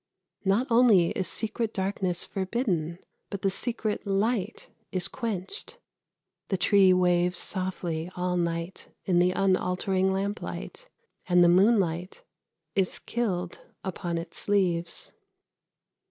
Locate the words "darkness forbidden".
1.75-2.97